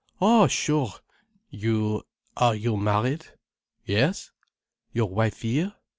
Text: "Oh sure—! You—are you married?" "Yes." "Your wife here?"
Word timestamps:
"Oh 0.19 0.47
sure—! 0.47 0.93
You—are 1.51 2.55
you 2.55 2.75
married?" 2.75 3.23
"Yes." 3.85 4.31
"Your 4.93 5.09
wife 5.11 5.43
here?" 5.43 5.75